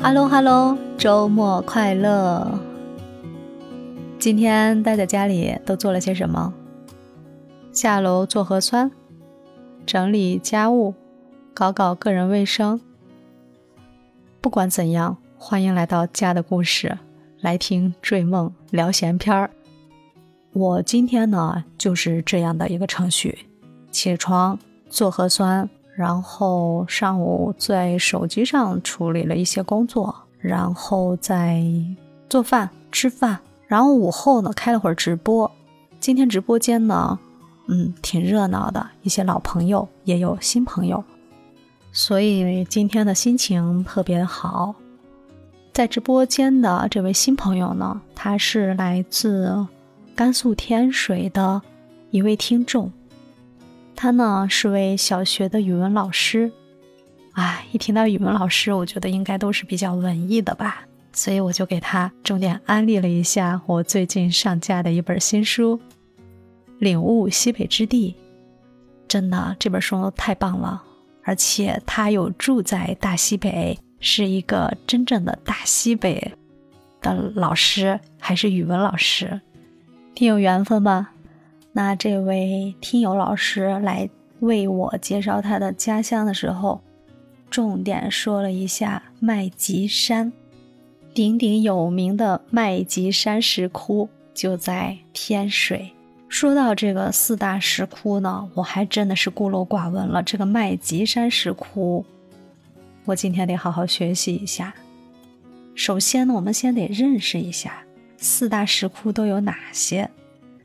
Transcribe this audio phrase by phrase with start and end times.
[0.00, 2.58] Hello Hello，周末快乐！
[4.18, 6.52] 今天待在家里都做了些什么？
[7.72, 8.90] 下楼做核酸，
[9.86, 10.94] 整理家务，
[11.54, 12.80] 搞搞个人卫生。
[14.40, 16.98] 不管怎样，欢迎来到家的故事，
[17.40, 19.50] 来听追梦聊闲篇儿。
[20.52, 23.46] 我今天呢就是这样的一个程序：
[23.90, 24.58] 起床
[24.90, 31.62] 做核酸，然后上午在手机上处理了一些工作，然后再
[32.28, 35.50] 做饭、吃饭，然后午后呢开了会儿直播。
[36.00, 37.18] 今天直播间呢，
[37.68, 41.04] 嗯，挺热闹的，一些老朋友也有新朋友，
[41.92, 44.74] 所以今天的心情特别好。
[45.72, 49.66] 在直播间的这位新朋友呢，他是来自
[50.14, 51.62] 甘肃天水的
[52.10, 52.90] 一位听众。
[53.94, 56.50] 他呢是位小学的语文老师，
[57.32, 65.78] 哎，一听到语文老师，我觉得应该都是比较文艺的吧，所以我就给他重点安利了一下我最近上架的一本新书
[66.78, 68.16] 《领悟西北之地》。
[69.06, 70.82] 真的，这本书太棒了，
[71.22, 76.32] 而且他有住在大西北，是一个真正的大西北
[77.00, 79.40] 的老师，还是语文老师，
[80.14, 81.11] 挺有缘分吧。
[81.72, 84.08] 那这位听友老师来
[84.40, 86.82] 为我介绍他的家乡的时候，
[87.50, 90.32] 重点说了一下麦积山，
[91.14, 95.92] 鼎鼎有名的麦积山石窟就在天水。
[96.28, 100.22] 说到这个四大石窟呢，我还真的是孤陋寡闻了。
[100.22, 102.04] 这个麦积山石窟，
[103.04, 104.74] 我今天得好好学习一下。
[105.74, 107.82] 首先呢，我们先得认识一下
[108.18, 110.10] 四大石窟都有哪些。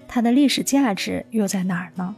[0.07, 2.15] 它的历史价值又在哪儿呢？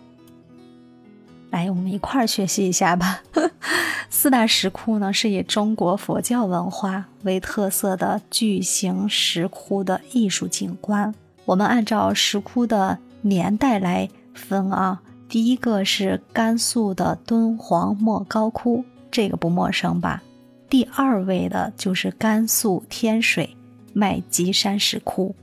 [1.49, 3.23] 来，我们一块儿学习一下吧。
[4.11, 11.13] 四大石窟呢，是以中国佛教文化为特色的巨型石窟的艺术景观。
[11.45, 20.21] 我们按照石窟的年代来分啊，第一个是甘肃的敦煌莫高窟，这个不陌生吧？
[20.69, 23.55] 第二位的就是甘肃天水
[23.93, 25.35] 麦积山石窟。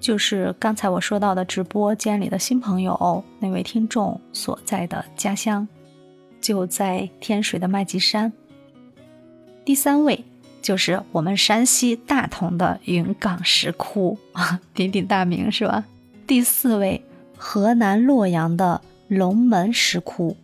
[0.00, 5.66] 就是刚才我说到的直播间里的新朋友那位听众所在的家乡，
[6.40, 8.32] 就在天水的麦积山。
[9.64, 10.24] 第三位
[10.62, 15.84] 就是我们山西大同的云冈石窟啊， 鼎鼎大名是吧？
[16.26, 17.04] 第四位，
[17.36, 20.36] 河南洛阳的龙门石窟。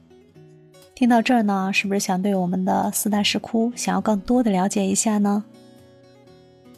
[0.94, 5.44] 听到这儿呢，是不是想对我们的四大石窟想要更多的了解一下呢？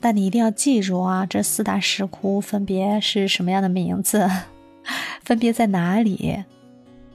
[0.01, 4.29] 但你一定要记住啊，这四大石窟分别是什么样的名字，
[5.25, 6.45] 分别在哪里？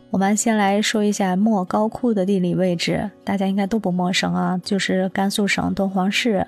[0.10, 6.46] 我们先来说一下莫高窟的地理位置，大家应该都不陌生啊，就是甘肃省敦煌市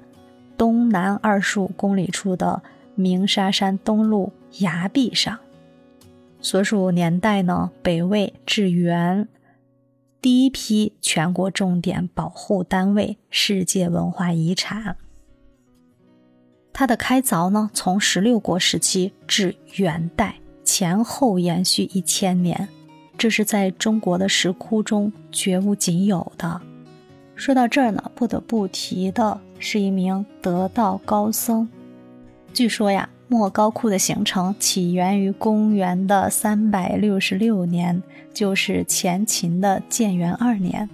[0.57, 2.61] 东南二十五公里处的
[2.95, 4.29] 鸣沙山东麓
[4.59, 5.39] 崖壁上。
[6.41, 9.29] 所属年代呢，北魏至元，
[10.21, 14.97] 第一批全国重点保护单位，世界文化遗产。
[16.73, 22.67] 它的开凿呢，从十六国时期至元代前后延续一千年，
[23.15, 26.59] 这是在中国的石窟中绝无仅有的。
[27.35, 31.69] 说到这儿呢，不得不提的是一名得道高僧。
[32.53, 38.01] 据说呀，莫高窟的形成起源于公元的三百六十六年，
[38.33, 40.89] 就是前秦的建元二年。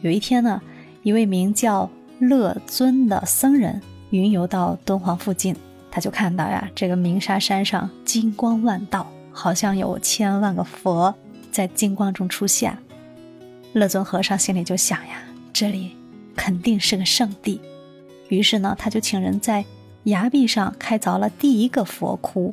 [0.00, 0.62] 有一天呢，
[1.02, 1.90] 一位名叫
[2.20, 3.80] 乐尊的僧人。
[4.12, 5.56] 云游到敦煌附近，
[5.90, 11.14] 他就看到呀，这个鸣沙山上金光万道，好像有千万个佛
[11.50, 12.76] 在金光中出现。
[13.72, 15.96] 乐尊和尚心里就想呀，这里
[16.36, 17.58] 肯定是个圣地。
[18.28, 19.64] 于是呢，他就请人在
[20.04, 22.52] 崖壁上开凿了第一个佛窟。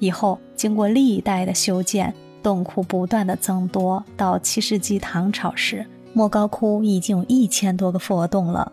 [0.00, 8.72] 以后经过历代的修建，洞窟不断的增多，到七世纪唐朝时，莫高窟已经有一千多个佛洞了。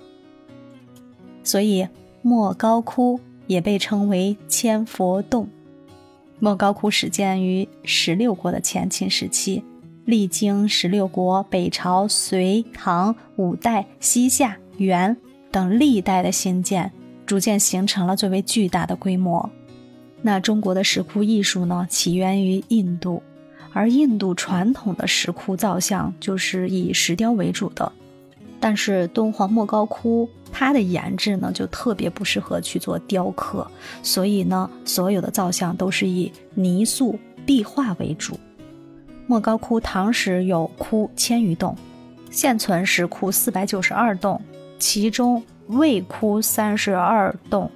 [1.43, 1.87] 所以，
[2.21, 5.47] 莫高窟也被称为千佛洞。
[6.39, 9.63] 莫高窟始建于十六国的前秦时期，
[10.05, 15.15] 历经十六国、北朝、隋、唐、五代、西夏、元
[15.51, 16.91] 等历代的兴建，
[17.25, 19.49] 逐渐形成了最为巨大的规模。
[20.21, 23.21] 那中国的石窟艺术呢，起源于印度，
[23.73, 27.91] 而印度传统的石窟造像就是以石雕为主的。
[28.61, 33.65] 但是敦煌莫高窟它的颜质呢，就特别不适合去做雕刻，
[34.03, 38.39] 所以呢，所有的造像都是以泥塑壁画为主。
[39.25, 41.75] 莫高窟唐时有窟千余栋，
[42.29, 44.39] 现存石窟四百九十二栋，
[44.77, 47.71] 其中魏窟三十二栋，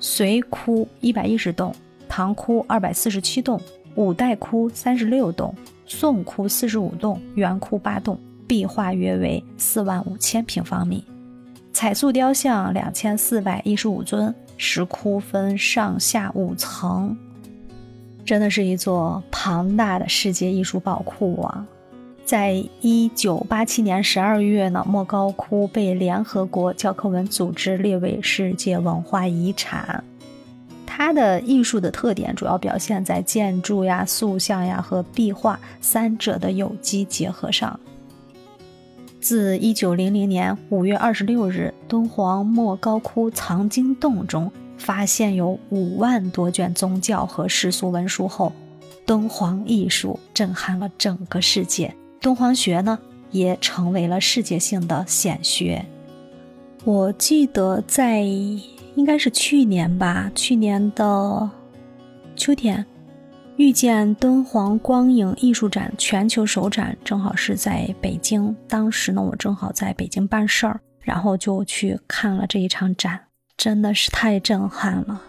[0.00, 1.74] 隋窟一百一十栋，
[2.08, 3.60] 唐窟二百四十七栋，
[3.94, 5.54] 五代窟三十六栋，
[5.86, 8.18] 宋窟四十五栋，元窟八栋，
[8.48, 11.04] 壁画约为四万五千平方米，
[11.72, 17.16] 彩塑雕像两千四百一十五尊，石窟分上下五层，
[18.24, 21.66] 真的是一座庞大的世界艺术宝库啊！
[22.24, 30.02] 在一九八七年十二月呢，莫高窟被联合国教科文组织列为世界文化遗产。
[30.86, 37.78] 它的艺术的特点主要表现在建筑呀、塑像呀和壁画三者的有机结合上。
[39.20, 48.52] 自一九零零年五月二十六日，敦煌莫高窟藏经洞中发现有五万多卷宗教和世俗文书后，
[49.04, 51.92] 敦煌艺术震撼了整个世界。
[52.20, 52.98] 敦煌学呢，
[53.32, 55.84] 也成为了世界性的显学。
[56.84, 61.50] 我记得在应该是去年吧，去年的
[62.36, 62.86] 秋天，
[63.58, 68.54] 遇见敦煌光影艺术展全球首展，正好是在北京。
[68.68, 73.18] 当时呢，我正好在北京办事儿，然后就去看了这一场展，
[73.56, 75.20] 真的是太震撼了。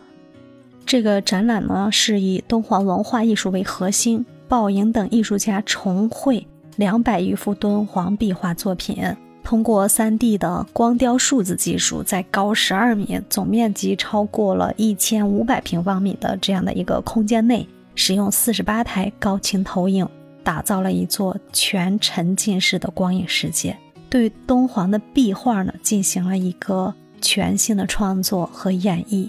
[0.85, 6.45] 这个展览呢，是以敦煌文化艺术为核心，鲍莹等艺术家重绘。
[6.75, 9.03] 两百余幅敦煌壁画作品，
[9.43, 17.67] 通过 3D 的光雕数字技术，在高十二米、总面积超过了一千五百平方米的这样的一个空间内，
[17.99, 20.07] 使用四十八台高清投影，
[20.41, 23.75] 打造了一座全沉浸式的光影世界，
[24.09, 29.27] 对敦煌的壁画呢进行了一个全新的创作和演绎，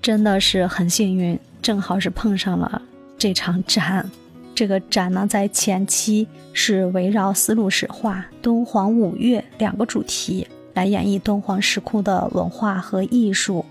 [0.00, 2.80] 真的是很幸运，正好是碰上了
[3.18, 4.10] 这场展。
[4.54, 13.62] 这个展呢，在前期是围绕丝路史画、敦煌五岳两个主题来演绎敦煌石窟的文化和艺术，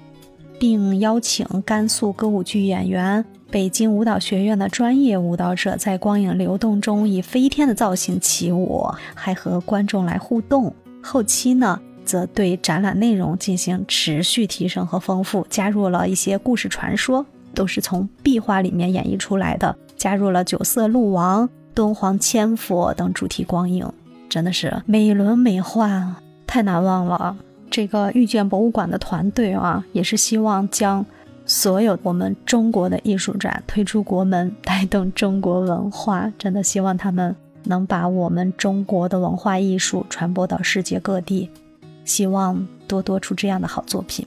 [0.60, 8.84] 并邀请甘肃歌舞剧演员、北京舞蹈学院的专业舞蹈者在光影流动中以飞天的造型起舞，
[9.14, 10.74] 还和观众来互动。
[11.04, 17.24] 后期呢，则对展览内容进行持续提升和丰富，加入了一些故事传说，
[17.54, 19.76] 都是从壁画里面演绎出来的。
[19.98, 23.88] 加入了九色鹿王、敦煌千佛等主题光影，
[24.28, 26.16] 真的是美轮美奂，
[26.48, 27.38] 太难忘了。
[27.70, 31.06] 这个遇见博物馆的团队啊，也是希望将
[31.46, 36.32] 所有我们中国的艺术展推出国门，带动中国文化。
[36.38, 41.50] 真的希望他们能把我们中国的文化艺术传播到世界各地，
[42.06, 44.26] 希望多多出这样的好作品。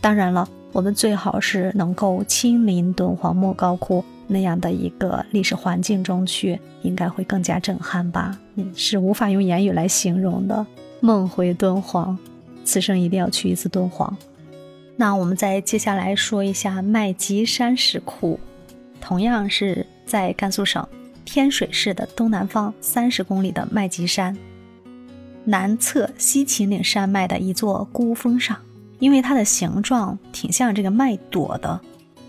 [0.00, 4.04] 当然了，我们最好是能够亲临敦煌莫高窟。
[4.32, 8.38] 那样的一个历史环境中去，应该会更加震撼吧？
[8.54, 10.64] 嗯是无法用言语来形容的。
[11.00, 12.16] 梦回敦煌，
[12.64, 14.16] 此生一定要去一次敦煌。
[15.00, 18.38] 那我们再接下来说一下麦积山石窟，
[19.00, 20.86] 同样是在甘肃省
[21.24, 24.36] 天水市的东南方三十公里的麦积山，
[25.42, 28.54] 南侧西秦岭山脉的一座孤峰上，
[28.98, 31.80] 因为它的形状挺像这个麦朵的，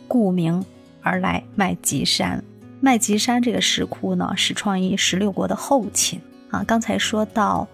[0.07, 0.63] 故名。
[1.01, 2.41] 而来麦积山，
[2.79, 6.63] 麦积山这个石窟呢，始创于十六国的后秦啊。
[6.63, 7.67] 刚才说到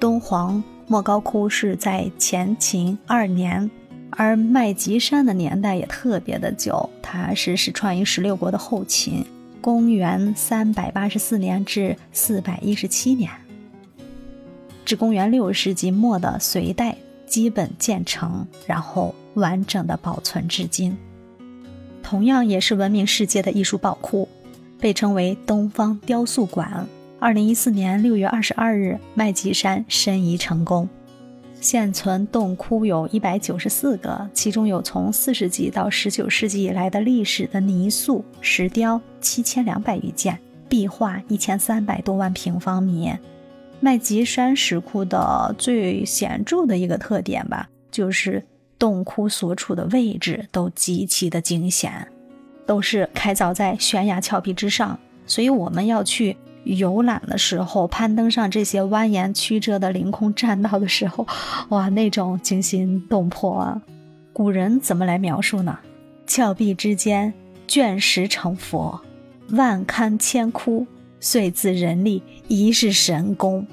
[0.00, 3.70] 敦煌莫高窟是在前秦二年，
[4.16, 9.24] 而麦积山的年代也特别的久，它是始创于十六国的后秦，
[9.60, 13.30] 公元三百八十四年至四百一十七年，
[14.86, 16.96] 至公元六世纪末的隋代
[17.26, 20.96] 基本建成，然后完整的保存至今。
[22.02, 24.26] 同样也是闻名世界的艺术宝库，
[24.80, 26.86] 被称为东方雕塑馆。
[27.18, 30.88] 二零一四年六月二十二日，麦积山申遗成功。
[31.60, 43.12] 现存洞窟有一百九十四个，其中有从四世纪到十九世纪以来的历史的泥塑、石雕七千两百余件，壁画一千三百多万平方米。
[43.80, 48.44] 麦积山石窟的最显著的一个特点吧，就是。
[48.78, 52.08] 洞窟所处的位置都极其的惊险，
[52.66, 56.36] 都是开凿在悬崖峭壁之上，所以我们要去
[56.66, 61.26] 游览的时候，攀登上这些蜿蜒曲折的凌空栈道的时候，
[61.68, 63.80] 哇，那种惊心动魄啊！
[64.32, 65.78] 古人怎么来描述呢？
[66.26, 67.32] 峭壁之间，
[67.68, 69.00] 卷石成佛，
[69.50, 70.86] 万龛千窟，
[71.20, 73.64] 遂自人力，疑是神功。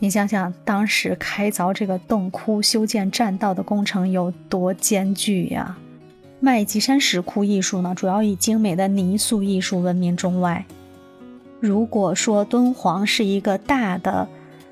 [0.00, 5.78] 你想想，当时开凿这个洞窟、修建栈道的工程有多艰巨呀！
[6.40, 10.64] 麦积山石窟艺术呢，主要以精美的泥塑艺术闻名中外。
[11.60, 14.26] 如果说敦煌是一个大的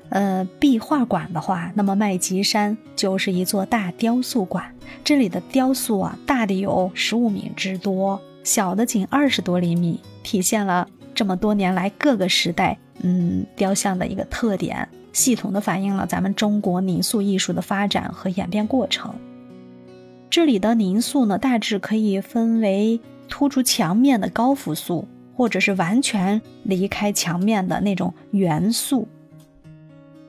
[0.09, 4.73] 呃，壁画馆的话，那么麦积山就是一座大雕塑馆。
[5.03, 19.13] 这里的雕塑啊，大的有十五米之多，小的仅二十多厘米，体现了这么多年来各个时代嗯雕像的一个特点，系统的反映了咱们中国泥塑艺术的发展和演变过程。
[20.31, 25.07] 这里的泥塑呢，大致可以分为突出墙面的高幅塑，
[25.39, 29.07] 或者是完全离开墙面的那种元素。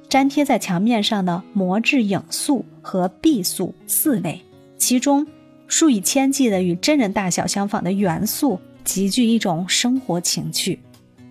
[0.09, 4.41] 粘贴在墙面上的模制影塑和壁塑四类，
[4.79, 5.27] 其中
[5.67, 10.79] 数以千计的与真人大小相仿的元素，极具一种生活情趣。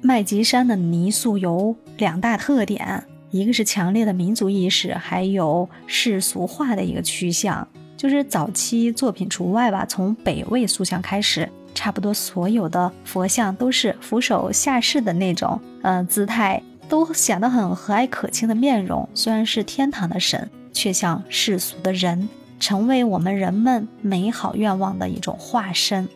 [0.01, 7.65] 麦积山的泥塑有两大特点，一个是强烈的民族意识，还有世俗化的一个趋向。
[7.95, 16.61] 就是早期作品除外吧，从北魏塑像开始，差不多所有的佛像都是俯首下视的那种，嗯，姿态。
[16.89, 22.27] 都显得很和蔼可亲的面容，虽然是天堂的神，却像世俗的人，
[22.59, 26.09] 成为我们人们美好愿望的一种化身。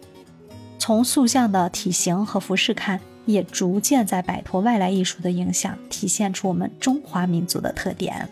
[0.79, 8.27] 从塑像的体型和服饰看，也逐渐在摆脱外来艺术的影响，体现出我们中华民族的特点。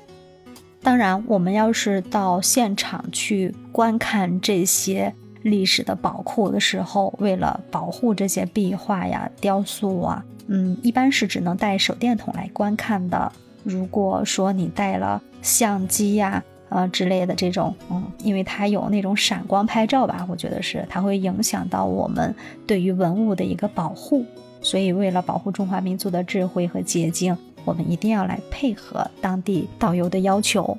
[0.81, 10.23] 当然，我们要是到现场去观看这些历史的宝库的时候，为了保护这些壁画呀、雕塑啊。
[10.47, 13.31] 嗯，一般是只能带手电筒来观看的。
[13.63, 22.35] 如果说你带了相机呀，呃之类的这种，嗯，因为它有那种闪光拍照吧，我觉得是它会影响到我们
[22.67, 24.25] 对于文物的一个保护。
[24.61, 30.77] 所以，为了保护中华民族的智慧和结晶，我们一定要来配合当地导游的要求。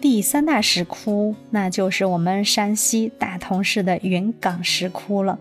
[0.00, 5.36] 第三大石窟，那就是我们山西大同市的云冈石窟了。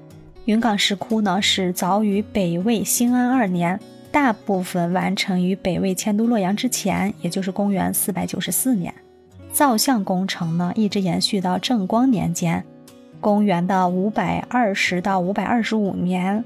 [0.45, 3.79] 云冈石窟呢，是早于北魏兴安二年，
[4.11, 8.91] 大部分完成于北魏迁都洛阳之前，也就是公元四百九十四年。
[9.51, 12.63] 造像工程呢，一直延续到正光年间，
[13.21, 16.43] 公元的五百二十到五百二十五年。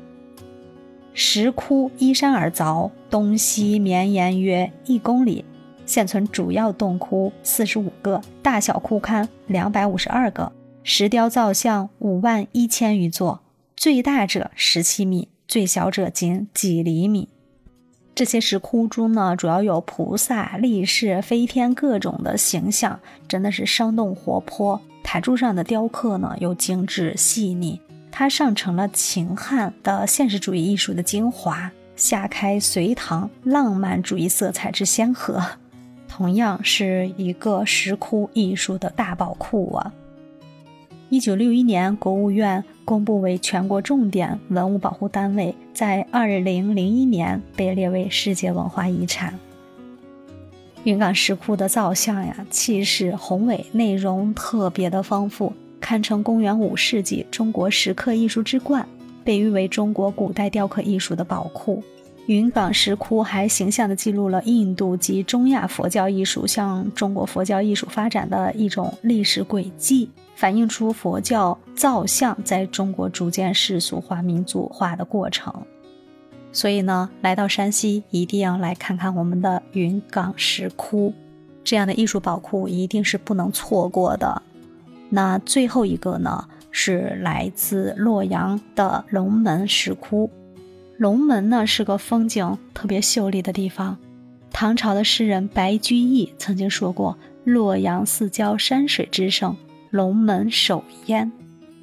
[1.14, 5.46] 石窟依山而凿，东西绵延约一公里，
[5.92, 10.50] 现存主要洞窟四十五个，大小窟龛两百五十二个，
[10.84, 13.42] 石雕造像五万一千余座。
[13.76, 17.28] 最大者十七米，最小者仅几厘米。
[18.16, 24.80] 这些石窟中呢，主要有菩萨、力士、飞天各种的形象，真的是生动活泼。
[25.04, 35.44] 台柱上的雕刻呢，又精致细腻，它上承了秦汉的现实主义艺术的精华，下开隋唐浪漫主义色彩之先河。
[36.12, 39.94] 同样是一个石窟艺术的大宝库啊。
[41.08, 49.34] 一九六一年，国务院公布为全国重点文物保护单位，在二零零一年被列为世界文化遗产。
[50.84, 58.86] 云冈石窟的造像呀，气势宏伟，内容特别的丰富，堪称公元五世纪中国石刻艺术之冠，
[59.24, 61.82] 被誉为中国古代雕刻艺术的宝库。
[62.32, 70.10] 云冈石窟还形象地记录了印度及中亚佛教艺术向中国佛教艺术发展的一种历史轨迹。
[70.34, 75.54] 反映出佛教造像在中国逐渐世俗化、民族化的过程。
[76.54, 81.14] 所以呢，来到山西一定要来看看我们的云冈石窟，
[81.66, 84.42] 这样的艺术宝库一定是不能错过的。
[85.10, 90.32] 那最后一个呢，是来自洛阳的龙门石窟。
[91.02, 93.98] 龙门呢是个风景特别秀丽的地方。
[94.52, 99.58] 唐朝的诗人白居易曾经说过：“洛阳四郊山水之胜。”
[99.90, 101.32] 龙门首焉，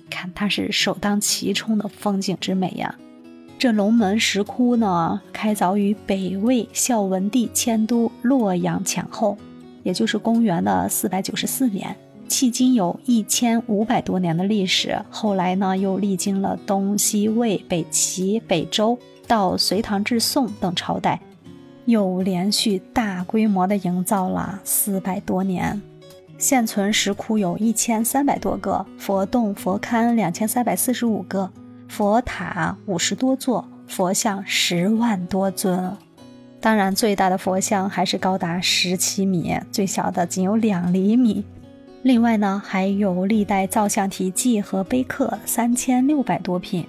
[0.09, 2.95] 看它是首当其冲的风景之美呀。
[3.59, 9.37] 这龙门石窟呢，开凿于北魏孝文帝迁都洛阳前后，
[9.83, 11.97] 也就是公元的四百九十四年，
[12.29, 15.03] 迄今有一千五百多年的历史。
[15.11, 21.21] 后来呢，又历经了东西魏、北齐、北周，到隋唐至宋等朝代，
[21.87, 25.81] 又连续大规模的营造了四百多年。
[26.37, 31.51] 现存石窟有一千三百多个，佛洞、佛龛两千三百四十五个，
[31.89, 35.97] 佛塔五十多座，佛像十万多尊。
[36.61, 41.45] 当然，最大的佛像还是高达十七米，最小的仅有两厘米。
[42.09, 46.87] 另外呢，还有历代造像题记和碑刻三千六百多品，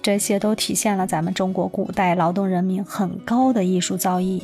[0.00, 4.40] 这些都体现了咱们中国古代劳动人民很高的艺术造诣。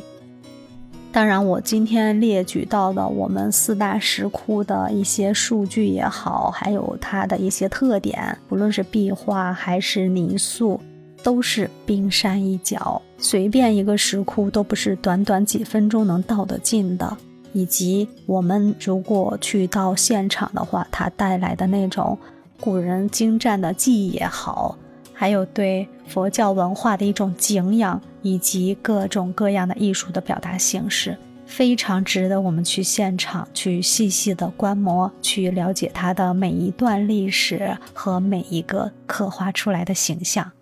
[1.10, 10.78] 当然，我今天列举到的我们四大石窟的一些数据也好，还有它的一些特点，不论是壁画还是泥塑，
[11.22, 17.16] 都是冰山一角，随便一个石窟都不是短短几分钟能到得近的。
[17.52, 22.18] 以及我们如果去到现场的话，它带来的那种
[22.60, 24.76] 古人精湛的技艺也好，
[25.12, 31.16] 还有对佛教文化的一种敬仰，以及各种各样的艺术的表达形式。
[31.46, 40.52] 非常值得我们去现场去细细的观摩，去了解它的每一段历史和每一个刻画出来的形象。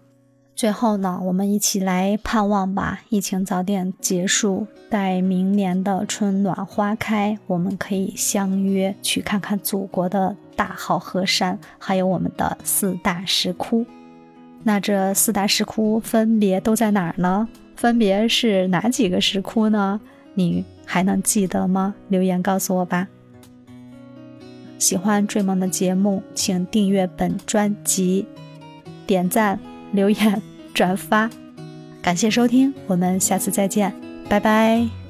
[0.57, 13.85] 最后呢，我们一起来盼望吧，疫情早点结束，待明年的春暖花开，我们可以相约去看看祖国的大好河山，还有我们的四大石窟。
[14.63, 17.47] 那这四大石窟分别都在哪儿呢？
[17.77, 20.01] 分别是哪几个石窟呢？
[20.33, 20.65] 你？
[20.87, 21.95] 还能记得吗？
[22.09, 23.09] 留言告诉我吧。
[24.79, 28.27] 喜欢追梦的节目，请订阅本专辑，
[29.07, 29.59] 点赞、
[29.97, 30.41] 留言、
[30.73, 31.29] 转发，
[32.01, 33.93] 感谢收听，我们下次再见，
[34.29, 35.06] 拜拜。